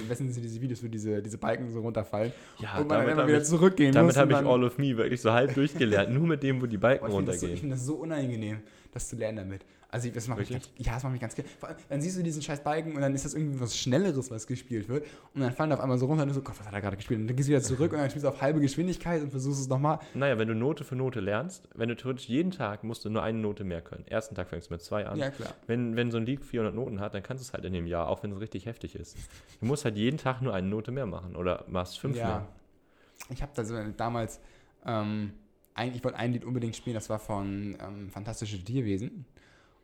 [0.00, 3.08] Am besten sind diese Videos, wo diese, diese Balken so runterfallen Ja, und man dann
[3.10, 4.16] immer wieder ich, zurückgehen damit muss.
[4.20, 6.12] habe ich All of Me wirklich so halb durchgelernt.
[6.12, 7.60] nur mit dem, wo die Balken Boah, ich finde das, so, ich runtergehen.
[7.60, 8.58] find das so unangenehm,
[8.94, 9.64] das zu lernen damit.
[9.90, 10.86] Also ich, das macht mich ganz, Wirklich?
[10.86, 11.48] ja, das macht mich ganz gerne.
[11.60, 14.28] Vor allem, Dann siehst du diesen scheiß Balken und dann ist das irgendwie was Schnelleres,
[14.28, 15.06] was gespielt wird.
[15.34, 16.96] Und dann fallen auf einmal so runter und du so, Gott, was hat er gerade
[16.96, 17.20] gespielt?
[17.20, 19.60] Und dann gehst du wieder zurück und dann spielst du auf halbe Geschwindigkeit und versuchst
[19.60, 20.00] es nochmal.
[20.14, 23.22] Naja, wenn du Note für Note lernst, wenn du theoretisch jeden Tag musst du nur
[23.22, 24.04] eine Note mehr können.
[24.08, 25.16] Ersten Tag fängst du mit zwei an.
[25.16, 25.54] Ja, klar.
[25.68, 27.86] Wenn, wenn so ein Lied 400 Noten hat, dann kannst du es halt in dem
[27.86, 29.16] Jahr, auch wenn es richtig heftig ist.
[29.60, 32.26] Du musst halt jeden Tag nur eine Note mehr machen oder machst fünf Ja.
[32.26, 32.48] mehr.
[33.30, 34.40] Ich habe da so damals,
[34.84, 35.34] ähm,
[35.74, 39.26] ein, ich wollte ein Lied unbedingt spielen, das war von ähm, Fantastische Tierwesen.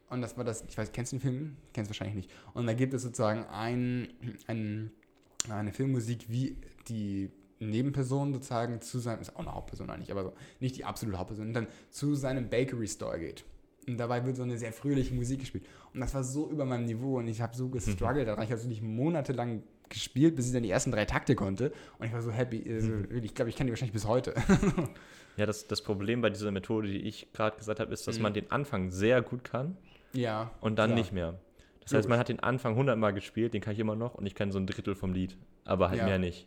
[0.09, 1.57] Und das war das, ich weiß, kennst du den Film?
[1.73, 2.31] Kennst du wahrscheinlich nicht.
[2.53, 4.09] Und da gibt es sozusagen ein,
[4.49, 4.91] ein,
[5.49, 6.57] eine Filmmusik, wie
[6.89, 11.19] die Nebenperson sozusagen zu seinem, ist auch eine Hauptperson eigentlich, aber so, nicht die absolute
[11.19, 13.45] Hauptperson, und dann zu seinem Bakery Store geht.
[13.91, 15.65] Und dabei wird so eine sehr fröhliche Musik gespielt.
[15.93, 18.45] Und das war so über meinem Niveau und ich habe so gestruggelt daran.
[18.45, 21.73] Ich habe wirklich monatelang gespielt, bis ich dann die ersten drei Takte konnte.
[21.99, 22.63] Und ich war so happy.
[22.73, 24.35] Also, ich glaube, ich kenne die wahrscheinlich bis heute.
[25.37, 28.23] Ja, das, das Problem bei dieser Methode, die ich gerade gesagt habe, ist, dass Mhm.
[28.25, 29.77] man den Anfang sehr gut kann
[30.13, 30.51] ja.
[30.61, 30.99] und dann klar.
[30.99, 31.39] nicht mehr.
[31.83, 34.27] Das heißt, man hat den Anfang 100 Mal gespielt, den kann ich immer noch und
[34.27, 36.05] ich kann so ein Drittel vom Lied, aber halt Ja.
[36.07, 36.47] mehr nicht.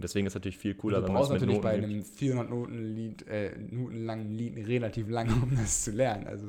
[0.00, 1.90] Deswegen ist es natürlich viel Und cooler, du wenn man es mit natürlich bei Noten
[1.90, 1.94] übt.
[1.96, 6.26] einem 400 Noten Lied, äh, Minuten langen Lied relativ lange, um das zu lernen.
[6.28, 6.46] Also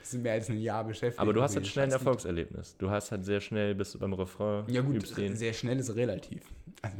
[0.00, 1.20] das sind mehr als ein Jahr beschäftigt.
[1.20, 1.92] Aber du hast halt schnell ein.
[1.92, 2.76] Erfolgserlebnis.
[2.76, 6.42] Du hast halt sehr schnell, bist du beim Refrain, Ja gut, sehr schnell ist relativ.
[6.82, 6.96] Also,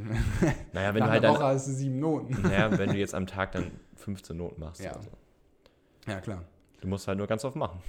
[0.73, 2.41] Naja, wenn du halt Woche dann, hast du sieben Noten.
[2.43, 4.81] naja, wenn du jetzt am Tag dann 15 Noten machst.
[4.81, 4.91] Ja.
[4.91, 5.09] oder so.
[6.07, 6.45] Ja, klar.
[6.81, 7.81] Du musst halt nur ganz oft machen.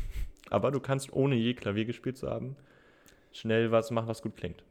[0.51, 2.57] Aber du kannst, ohne je Klavier gespielt zu haben,
[3.33, 4.65] schnell was machen, was gut klingt.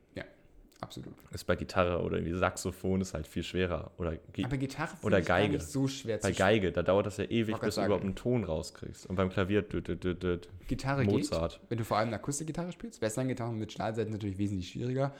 [0.81, 1.13] Absolut.
[1.31, 3.91] Ist bei Gitarre oder irgendwie Saxophon ist halt viel schwerer.
[3.97, 5.55] Oder Gi Aber Gitarre Oder gar Geige.
[5.55, 8.45] nicht so schwer bei Geige, da dauert das ja ewig, bis du überhaupt einen Ton
[8.45, 9.05] rauskriegst.
[9.07, 10.39] Und beim Klavier, dü, dü, dü, dü.
[10.67, 11.11] Gitarre geht.
[11.11, 11.59] Mozart.
[11.67, 15.13] Wenn du vor allem eine Akustikgitarre spielst, Western-Gitarren mit Stahlseiten natürlich wesentlich schwieriger.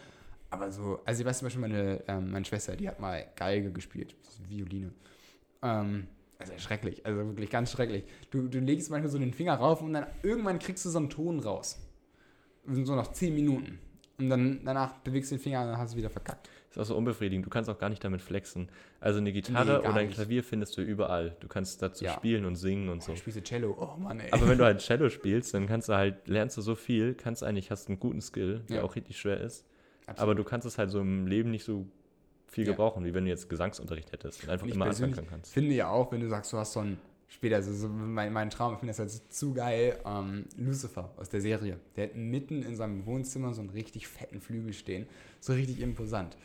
[0.50, 3.72] Aber so, also ich weiß zum Beispiel, meine, ähm, meine Schwester, die hat mal Geige
[3.72, 4.15] gespielt,
[4.48, 4.93] Violine.
[5.62, 6.08] Ähm,
[6.39, 8.06] also schrecklich, also wirklich ganz schrecklich.
[8.32, 11.10] Du, du legst manchmal so den Finger rauf und dann irgendwann kriegst du so einen
[11.10, 11.78] Ton raus.
[12.65, 13.80] So nach 10 Minuten.
[14.19, 16.49] Und dann danach bewegst du den Finger und dann hast du wieder verkackt.
[16.69, 17.45] Ist auch so unbefriedigend.
[17.45, 18.69] Du kannst auch gar nicht damit flexen.
[18.99, 20.15] Also eine Gitarre Nee, oder ein nicht.
[20.15, 21.36] Klavier findest du überall.
[21.39, 22.12] Du kannst dazu Ja.
[22.13, 23.15] spielen und singen und so.
[23.15, 24.32] Spielst du Cello, oh Mann, ey.
[24.32, 27.43] Aber wenn du halt Cello spielst, dann kannst du halt, lernst du so viel, kannst
[27.43, 28.84] eigentlich, hast einen guten Skill, der Ja.
[28.84, 29.65] auch richtig schwer ist.
[30.05, 30.19] Absolut.
[30.21, 31.88] Aber du kannst es halt so im Leben nicht so
[32.47, 32.71] viel Ja.
[32.71, 35.53] gebrauchen, wie wenn du jetzt Gesangsunterricht hättest und einfach Und ich immer anfangen kannst.
[35.53, 36.97] finde ja auch, wenn du sagst, du hast so ein,
[37.29, 41.29] später, also so mein, mein Traum, ich finde das halt zu geil, ähm, Lucifer aus
[41.29, 41.79] der Serie.
[41.95, 45.07] Der hat mitten in seinem Wohnzimmer so einen richtig fetten Flügel stehen.
[45.39, 46.35] So richtig imposant.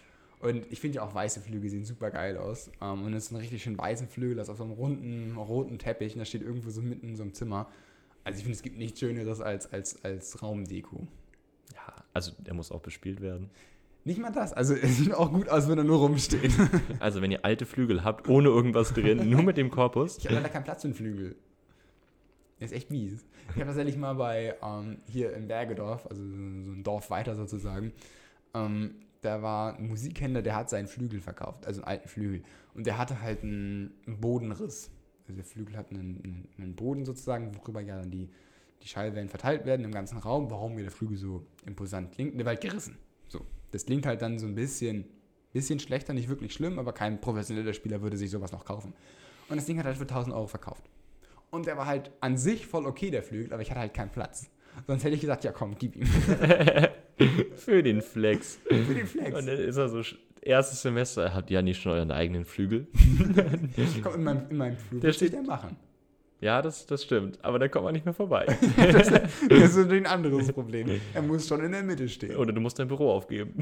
[0.41, 2.71] Und ich finde ja auch weiße Flügel sehen super geil aus.
[2.83, 5.79] Ähm, und es ist ein richtig schön weißen Flügel, das auf so einem runden, roten
[5.79, 7.71] Teppich und das steht irgendwo so mitten in so einem Zimmer.
[8.25, 11.07] Also ich finde, es gibt nichts Schöneres als, als, als Raumdeko.
[11.75, 13.51] Ja, also der muss auch bespielt werden.
[14.05, 14.53] Nicht mal das.
[14.53, 16.53] Also es sieht auch gut aus, wenn er nur rumsteht.
[17.01, 20.37] Also wenn ihr alte Flügel habt, ohne irgendwas drin, nur mit dem Korpus, Ich habe
[20.37, 21.37] leider keinen Platz für einen Flügel.
[22.61, 23.25] Der ist echt mies.
[23.49, 27.93] Ich habe tatsächlich mal bei, ähm, hier in Bergedorf, also so ein Dorf weiter sozusagen,
[28.55, 32.43] ähm, da war ein Musikhändler, der hat seinen Flügel verkauft, also einen alten Flügel.
[32.75, 34.91] Und der hatte halt einen, Bodenriss.
[35.27, 38.29] Also der Flügel hat einen, einen, einen Boden sozusagen, worüber ja dann die,
[38.83, 40.51] die Schallwellen verteilt werden im ganzen Raum.
[40.51, 42.39] Warum mir der Flügel so imposant klingt?
[42.39, 42.99] Der war halt gerissen.
[43.29, 43.47] So.
[43.75, 45.05] Das klingt halt dann so ein bisschen,
[45.53, 48.93] bisschen schlechter, nicht wirklich schlimm, aber kein professioneller Spieler würde sich sowas noch kaufen.
[49.49, 50.85] Und das Ding hat halt für 1000 Euro verkauft.
[51.51, 54.11] Und der war halt an sich voll okay, der Flügel, aber ich hatte halt keinen
[54.11, 54.49] Platz.
[54.87, 56.07] Sonst hätte ich gesagt, ja komm, gib ihm.
[57.57, 58.59] Für den Flex.
[58.65, 59.37] Für den Flex.
[59.39, 60.03] Und dann ist er so,
[60.41, 62.87] erstes Semester, habt ihr ja nicht schon euren eigenen Flügel?
[64.05, 65.77] Komm, in meinem, in meinem Flügel Der steht- denn machen.
[66.45, 67.43] Ja, das, das stimmt.
[67.43, 68.45] Aber dann kommt man nicht mehr vorbei.
[68.77, 69.09] Das,
[69.49, 71.01] das ist natürlich ein anderes Problem.
[71.15, 72.37] Er muss schon in der Mitte stehen.
[72.37, 73.55] Oder du musst dein Büro aufgeben.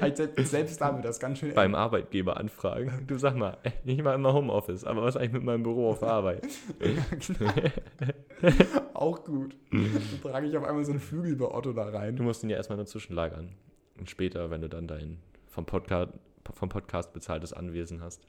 [0.00, 3.04] Halt selbst, da wird das ganz schön Beim Arbeitgeber anfragen.
[3.06, 6.48] Du sag mal, ich mache immer Homeoffice, aber was eigentlich mit meinem Büro auf Arbeit?
[8.94, 9.54] Auch gut.
[9.70, 12.16] Dann trage ich auf einmal so einen Flügel bei Otto da rein.
[12.16, 13.50] Du musst ihn ja erstmal nur zwischenlagern.
[13.98, 16.14] Und später, wenn du dann dein vom Podcast,
[16.54, 18.26] vom Podcast bezahltes Anwesen hast.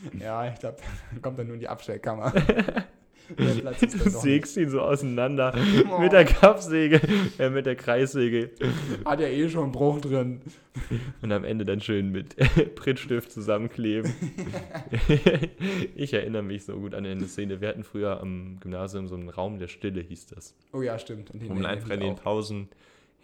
[0.20, 0.76] Ja, ich glaube,
[1.12, 2.32] dann kommt dann nur in die Abstellkammer.
[3.36, 5.52] Du sägst ihn so auseinander
[5.90, 5.98] Oh.
[5.98, 7.00] mit der Kappsäge,
[7.40, 8.50] äh, mit der Kreissäge
[9.04, 10.42] Hat ja eh schon einen Bruch drin.
[11.22, 12.36] und am Ende dann schön mit
[12.76, 14.14] Prittstift zusammenkleben.
[15.96, 17.60] ich erinnere mich so gut an eine Szene.
[17.60, 20.54] Wir hatten früher am Gymnasium so einen Raum der Stille, hieß das.
[20.72, 21.32] Oh ja, stimmt.
[21.32, 22.14] Und erinnere einfach in den.
[22.14, 22.68] Pausen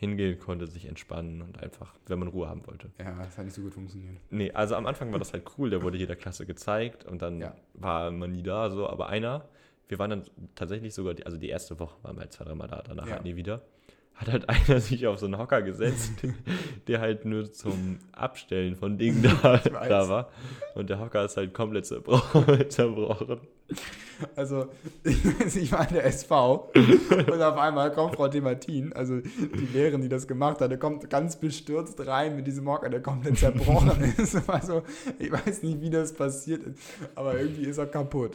[0.03, 2.91] hingehen konnte, sich entspannen und einfach, wenn man Ruhe haben wollte.
[2.99, 4.17] Ja, das hat nicht so gut funktioniert.
[4.31, 7.41] Nee, also am Anfang war das halt cool, der wurde jeder Klasse gezeigt und dann
[7.41, 7.55] Ja.
[7.75, 9.49] war man nie da, so, aber einer,
[9.87, 10.25] wir waren dann
[10.57, 13.13] tatsächlich sogar, die, also die erste Woche waren wir halt zwei, dreimal da, danach Ja.
[13.13, 13.63] halt nie wieder.
[14.15, 16.13] Hat halt einer sich auf so einen Hocker gesetzt,
[16.89, 20.31] der halt nur zum Abstellen von Dingen da, da war.
[20.75, 21.87] Und der Hocker ist halt komplett
[22.73, 23.41] zerbrochen.
[24.37, 24.67] Also,
[25.05, 30.09] ich war in der SV und auf einmal kommt Frau Demartin, also die Lehrerin, die
[30.09, 34.49] das gemacht hat, der kommt ganz bestürzt rein mit diesem Hocker, der komplett zerbrochen ist.
[34.49, 34.83] Also,
[35.19, 36.79] ich weiß nicht, wie das passiert ist,
[37.15, 38.33] aber irgendwie ist er kaputt.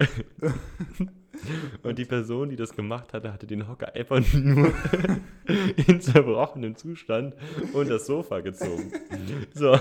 [1.83, 4.73] Und die Person, die das gemacht hatte, hatte den Hocker einfach nur
[5.87, 7.35] in zerbrochenem Zustand
[7.73, 8.91] und das Sofa gezogen.
[9.53, 9.77] So,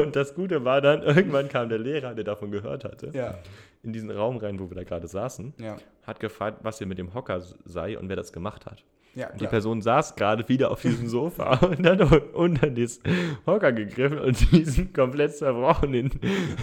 [0.00, 3.38] und das Gute war dann, irgendwann kam der Lehrer, der davon gehört hatte, Ja,
[3.82, 6.98] in diesen Raum rein, wo wir da gerade saßen, ja, hat gefragt, was hier mit
[6.98, 8.84] dem Hocker sei und wer das gemacht hat.
[9.14, 9.30] Ja.
[9.32, 9.46] Die.
[9.46, 12.00] Person saß gerade wieder auf diesem Sofa und hat
[12.32, 13.00] unter das
[13.46, 16.10] Hocker gegriffen und diesen komplett zerbrochenen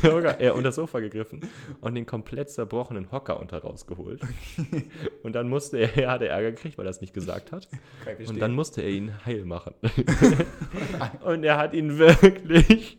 [0.03, 1.41] Hocker, äh, unter das Sofa gegriffen
[1.81, 4.21] und den komplett zerbrochenen Hocker unter rausgeholt.
[5.23, 7.67] Und dann musste er, er hatte Ärger gekriegt, weil er es nicht gesagt hat.
[8.27, 9.73] Und dann musste er ihn heil machen.
[11.23, 12.97] Und er hat ihn wirklich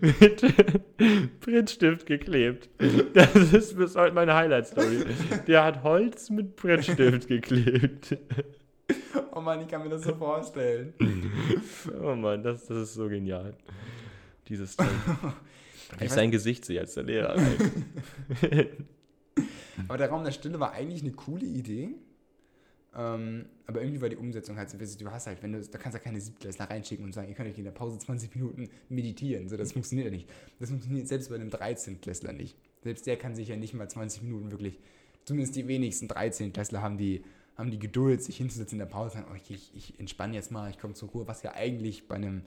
[0.00, 2.68] mit Prittstift geklebt.
[3.14, 5.04] Das ist bis heute meine Highlight-Story.
[5.46, 8.16] Der hat Holz mit Prittstift geklebt.
[9.32, 10.94] oh Mann, ich kann mir das so vorstellen.
[12.00, 13.54] Oh Mann, das, das ist so genial.
[14.48, 14.86] Dieses Ding.
[15.96, 17.36] Wenn ich sein Gesicht sehe als der Lehrer.
[19.86, 21.94] Aber der Raum der Stille war eigentlich eine coole Idee.
[22.94, 25.94] Ähm, aber irgendwie war die Umsetzung halt so, du hast halt, wenn du, da kannst
[25.94, 28.68] du ja keine Siebtklässler reinschicken und sagen, ihr könnt euch in der Pause 20 Minuten
[28.88, 29.48] meditieren.
[29.48, 30.28] So, das funktioniert ja nicht.
[30.58, 32.56] Das funktioniert selbst bei einem 13-Klässler nicht.
[32.82, 34.78] Selbst der kann sich ja nicht mal 20 Minuten wirklich,
[35.24, 37.22] zumindest die wenigsten 13-Klässler haben die,
[37.58, 40.52] haben die Geduld, sich hinzusetzen in der Pause und sagen, oh, ich, ich, entspanne jetzt
[40.52, 42.42] mal, ich komme zur Ruhe, was ja eigentlich bei einem,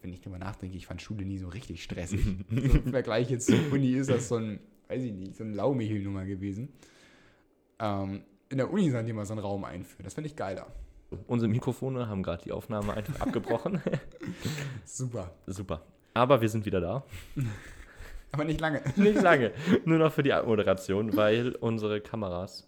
[0.00, 2.24] wenn ich drüber nachdenke, ich fand Schule nie so richtig stressig.
[2.50, 4.58] so, Im Vergleich jetzt zur Uni ist das so ein,
[4.88, 6.70] weiß ich nicht, so eine Laumichel-Nummer gewesen.
[7.78, 10.04] Ähm, in der Uni sollen die mal so einen Raum einführen.
[10.04, 10.66] Das finde ich geiler.
[11.26, 13.82] Unsere Mikrofone haben gerade die Aufnahme einfach abgebrochen.
[14.86, 15.30] Super.
[15.46, 15.82] Super.
[16.14, 17.04] Aber wir sind wieder da.
[18.32, 18.82] Aber nicht lange.
[18.96, 19.52] Nicht lange.
[19.84, 22.66] Nur noch für die Moderation, weil unsere Kameras.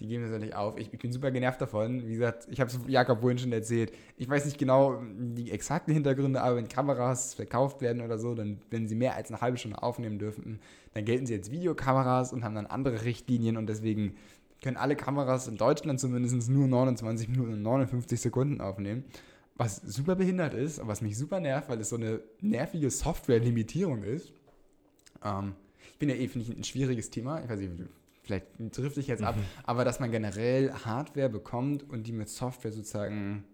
[0.00, 0.76] Die geben das nicht auf.
[0.76, 2.04] Ich, ich bin super genervt davon.
[2.06, 3.92] Wie gesagt, ich habe es Jakob vorhin schon erzählt.
[4.16, 8.58] Ich weiß nicht genau die exakten Hintergründe, aber wenn Kameras verkauft werden oder so, dann,
[8.70, 10.58] wenn sie mehr als eine halbe Stunde aufnehmen dürfen,
[10.94, 14.16] dann gelten sie als Videokameras und haben dann andere Richtlinien und deswegen
[14.62, 19.04] können alle Kameras in Deutschland zumindest nur 29 Minuten und 59 Sekunden aufnehmen.
[19.56, 24.02] Was super behindert ist und was mich super nervt, weil es so eine nervige Software-Limitierung
[24.02, 24.32] ist.
[25.24, 25.54] Ähm,
[25.92, 27.40] ich bin ja eh, finde ich, ein schwieriges Thema.
[27.40, 27.70] Ich weiß nicht,
[28.24, 32.72] vielleicht trifft sich jetzt ab, aber dass man generell Hardware bekommt und die mit Software
[32.72, 33.44] sozusagen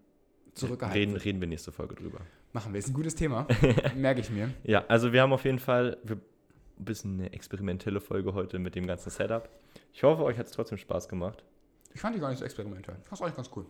[0.54, 1.24] zurückgehalten Reden, wird.
[1.24, 2.20] reden wir nächste Folge drüber.
[2.52, 2.78] Machen wir.
[2.78, 3.46] Ist ein gutes Thema.
[3.96, 4.50] Merke ich mir.
[4.64, 6.20] Ja, also wir haben auf jeden Fall ein
[6.78, 9.48] bisschen eine experimentelle Folge heute mit dem ganzen Setup.
[9.92, 11.44] Ich hoffe, euch hat es trotzdem Spaß gemacht.
[11.94, 12.96] Ich fand die gar nicht so experimentell.
[13.08, 13.66] Das ist eigentlich ganz cool.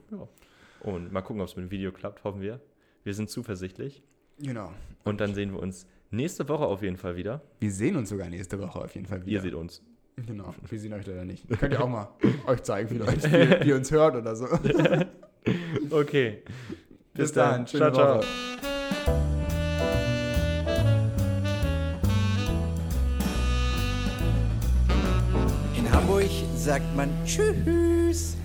[0.80, 2.60] Und mal gucken, ob es mit dem Video klappt, hoffen wir.
[3.04, 4.02] Wir sind zuversichtlich.
[4.38, 4.72] Genau.
[5.04, 7.42] Und dann sehen wir uns nächste Woche auf jeden Fall wieder.
[7.60, 9.30] Wir sehen uns sogar nächste Woche auf jeden Fall wieder.
[9.30, 9.82] Ihr seht uns.
[10.16, 11.48] Genau, wir sehen euch leider nicht.
[11.60, 12.08] Könnt ihr auch mal
[12.46, 14.46] euch zeigen, vielleicht, wie, wie ihr uns hört oder so.
[15.90, 16.42] Okay.
[17.14, 17.66] Bis dann.
[17.66, 18.20] Schöne Woche.
[25.78, 28.36] In Hamburg sagt man Tschüss.